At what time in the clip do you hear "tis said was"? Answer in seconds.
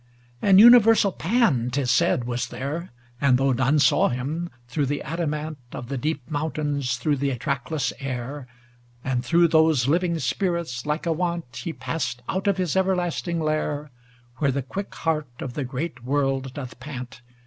1.69-2.47